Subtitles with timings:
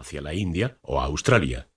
[0.00, 1.68] hacia la India o Australia,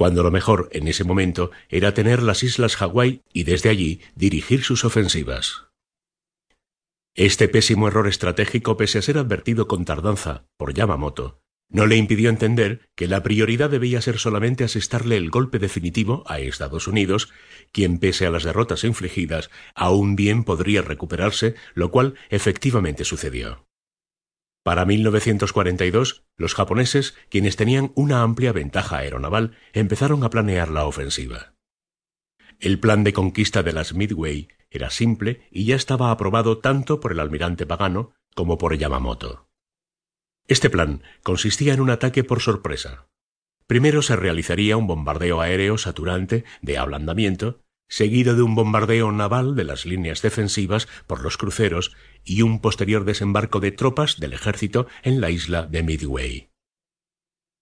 [0.00, 4.64] cuando lo mejor en ese momento era tener las islas Hawái y desde allí dirigir
[4.64, 5.66] sus ofensivas.
[7.14, 12.30] Este pésimo error estratégico, pese a ser advertido con tardanza por Yamamoto, no le impidió
[12.30, 17.28] entender que la prioridad debía ser solamente asestarle el golpe definitivo a Estados Unidos,
[17.70, 23.69] quien pese a las derrotas infligidas aún bien podría recuperarse, lo cual efectivamente sucedió.
[24.62, 31.54] Para 1942, los japoneses, quienes tenían una amplia ventaja aeronaval, empezaron a planear la ofensiva.
[32.58, 37.12] El plan de conquista de las Midway era simple y ya estaba aprobado tanto por
[37.12, 39.48] el almirante Pagano como por Yamamoto.
[40.46, 43.06] Este plan consistía en un ataque por sorpresa.
[43.66, 49.64] Primero se realizaría un bombardeo aéreo saturante de ablandamiento, seguido de un bombardeo naval de
[49.64, 51.94] las líneas defensivas por los cruceros
[52.24, 56.50] y un posterior desembarco de tropas del ejército en la isla de Midway.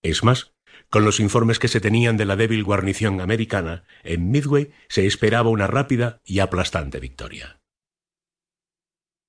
[0.02, 0.52] Es más,
[0.90, 5.50] con los informes que se tenían de la débil guarnición americana, en Midway se esperaba
[5.50, 7.60] una rápida y aplastante victoria.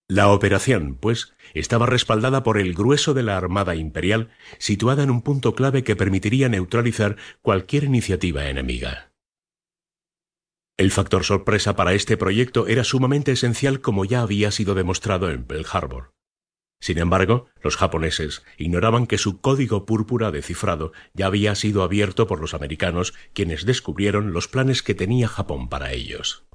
[0.08, 5.22] La operación, pues, estaba respaldada por el grueso de la Armada Imperial, situada en un
[5.22, 9.12] punto clave que permitiría neutralizar cualquier iniciativa enemiga.
[10.80, 15.44] El factor sorpresa para este proyecto era sumamente esencial como ya había sido demostrado en
[15.44, 16.12] Pearl Harbor.
[16.80, 22.28] Sin embargo, los japoneses ignoraban que su código púrpura de cifrado ya había sido abierto
[22.28, 26.46] por los americanos, quienes descubrieron los planes que tenía Japón para ellos.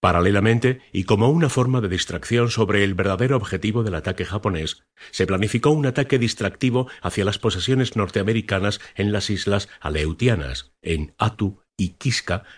[0.00, 5.28] Paralelamente, y como una forma de distracción sobre el verdadero objetivo del ataque japonés, se
[5.28, 11.96] planificó un ataque distractivo hacia las posesiones norteamericanas en las islas Aleutianas, en Atu y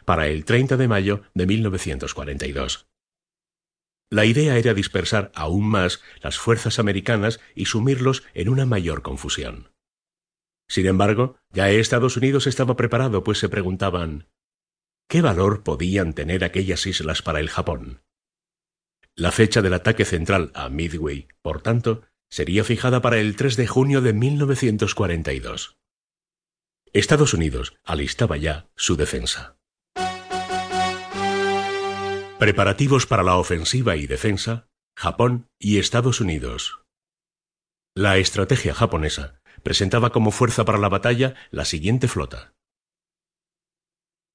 [0.04, 2.86] para el 30 de mayo de 1942.
[4.10, 9.72] La idea era dispersar aún más las fuerzas americanas y sumirlos en una mayor confusión.
[10.68, 14.28] Sin embargo, ya Estados Unidos estaba preparado, pues se preguntaban
[15.08, 18.02] ¿Qué valor podían tener aquellas islas para el Japón?
[19.14, 23.66] La fecha del ataque central a Midway, por tanto, sería fijada para el 3 de
[23.66, 25.78] junio de 1942.
[26.98, 29.58] Estados Unidos alistaba ya su defensa.
[32.38, 36.80] Preparativos para la ofensiva y defensa, Japón y Estados Unidos.
[37.94, 42.54] La estrategia japonesa presentaba como fuerza para la batalla la siguiente flota.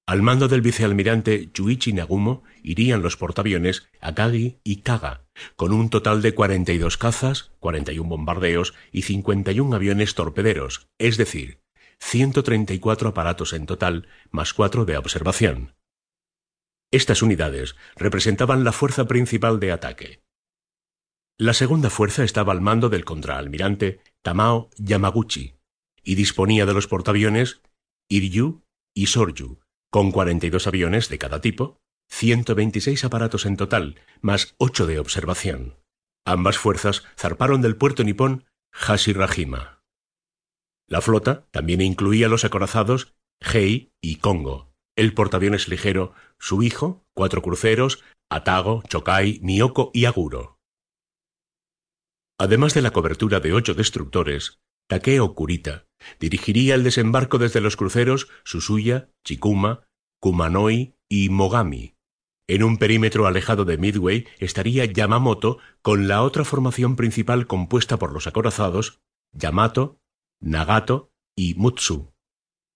[0.08, 6.22] Al mando del vicealmirante Chuichi Nagumo irían los portaaviones Akagi y Kaga, con un total
[6.22, 11.61] de 42 cazas, 41 bombardeos y 51 aviones torpederos, es decir,
[12.02, 15.76] 134 aparatos en total, más cuatro de observación.
[16.92, 20.22] Estas unidades representaban la fuerza principal de ataque.
[21.38, 25.56] La segunda fuerza estaba al mando del contraalmirante Tamao Yamaguchi
[26.04, 27.62] y disponía de los portaaviones
[28.10, 28.64] Iryu
[28.94, 31.80] y Soryu, con 42 aviones de cada tipo,
[32.10, 35.78] 126 aparatos en total, más 8 de observación.
[36.26, 39.81] Ambas fuerzas zarparon del puerto nipón Hashirajima.
[40.92, 47.42] La flota también incluía los acorazados Hei y Kongo, el portaaviones ligero, su hijo, cuatro
[47.42, 50.60] cruceros, Atago, Chokai, Miyoko y Aguro.
[52.38, 54.60] Además de la cobertura de ocho destructores,
[54.90, 55.88] Takeo Kurita
[56.20, 59.88] dirigiría el desembarco desde los cruceros Susuya, Chikuma,
[60.20, 61.96] Kumanoi y Mogami.
[62.50, 68.12] En un perímetro alejado de Midway estaría Yamamoto con la otra formación principal compuesta por
[68.12, 69.00] los acorazados
[69.34, 70.01] Yamato,
[70.42, 72.14] Nagato y Mutsu,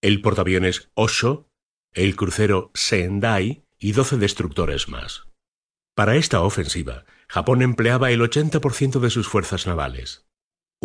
[0.02, 1.50] el portaaviones Osho,
[1.92, 5.28] el crucero Sendai y doce destructores más.
[5.96, 10.26] Para esta ofensiva, Japón empleaba el 80% de sus fuerzas navales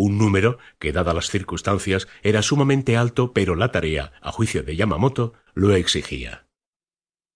[0.00, 4.74] un número que, dadas las circunstancias, era sumamente alto, pero la tarea, a juicio de
[4.74, 6.47] Yamamoto, lo exigía.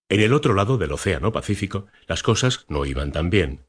[0.08, 3.63] En el otro lado del Océano Pacífico, las cosas no iban tan bien.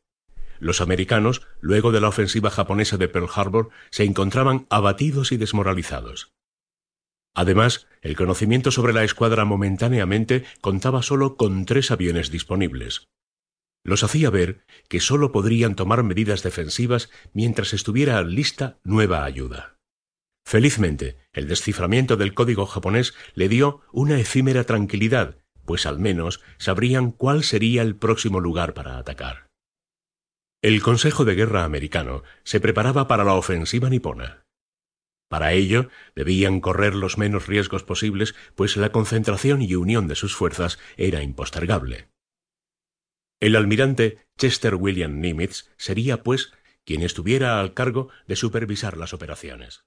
[0.59, 6.33] Los americanos, luego de la ofensiva japonesa de Pearl Harbor, se encontraban abatidos y desmoralizados.
[7.33, 13.07] Además, el conocimiento sobre la escuadra momentáneamente contaba solo con tres aviones disponibles,
[13.85, 19.77] los hacía ver que sólo podrían tomar medidas defensivas mientras estuviera lista nueva ayuda.
[20.43, 27.11] Felizmente, el desciframiento del código japonés le dio una efímera tranquilidad, pues al menos sabrían
[27.11, 29.47] cuál sería el próximo lugar para atacar.
[30.65, 34.47] El Consejo de Guerra americano se preparaba para la ofensiva nipona.
[35.29, 40.35] Para ello debían correr los menos riesgos posibles, pues la concentración y unión de sus
[40.35, 42.07] fuerzas era impostergable.
[43.39, 46.51] El almirante Chester William Nimitz sería, pues,
[46.83, 49.85] quien estuviera al cargo de supervisar las operaciones.